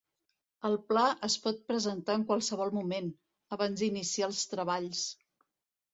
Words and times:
El 0.69 0.77
pla 0.91 1.03
es 1.27 1.35
pot 1.43 1.59
presentar 1.67 2.15
en 2.21 2.25
qualsevol 2.31 2.73
moment, 2.79 3.13
abans 3.59 3.85
d'iniciar 3.85 4.31
els 4.33 4.43
treballs. 4.55 5.05